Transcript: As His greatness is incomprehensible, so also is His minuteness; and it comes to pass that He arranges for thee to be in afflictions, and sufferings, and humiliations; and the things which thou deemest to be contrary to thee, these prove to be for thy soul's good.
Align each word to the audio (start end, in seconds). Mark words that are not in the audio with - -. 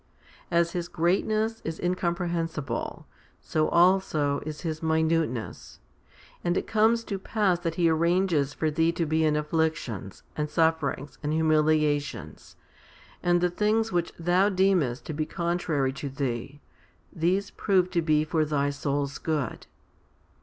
As 0.49 0.71
His 0.71 0.87
greatness 0.87 1.61
is 1.63 1.79
incomprehensible, 1.79 3.05
so 3.39 3.67
also 3.69 4.41
is 4.47 4.61
His 4.61 4.81
minuteness; 4.81 5.79
and 6.43 6.57
it 6.57 6.65
comes 6.65 7.03
to 7.03 7.19
pass 7.19 7.59
that 7.59 7.75
He 7.75 7.87
arranges 7.87 8.51
for 8.51 8.71
thee 8.71 8.91
to 8.93 9.05
be 9.05 9.23
in 9.23 9.35
afflictions, 9.35 10.23
and 10.35 10.49
sufferings, 10.49 11.19
and 11.21 11.31
humiliations; 11.33 12.55
and 13.21 13.41
the 13.41 13.51
things 13.51 13.91
which 13.91 14.11
thou 14.17 14.49
deemest 14.49 15.05
to 15.05 15.13
be 15.13 15.27
contrary 15.27 15.93
to 15.93 16.09
thee, 16.09 16.61
these 17.13 17.51
prove 17.51 17.91
to 17.91 18.01
be 18.01 18.23
for 18.23 18.43
thy 18.43 18.71
soul's 18.71 19.19
good. 19.19 19.67